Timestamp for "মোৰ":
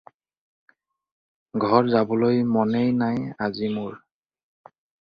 3.79-3.97